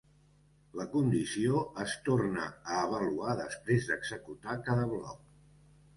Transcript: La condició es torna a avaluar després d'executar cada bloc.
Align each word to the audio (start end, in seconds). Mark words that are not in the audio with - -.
La 0.79 0.85
condició 0.93 1.59
es 1.83 1.93
torna 2.09 2.47
a 2.47 2.79
avaluar 2.87 3.37
després 3.43 3.91
d'executar 3.91 4.57
cada 4.71 4.89
bloc. 4.95 5.21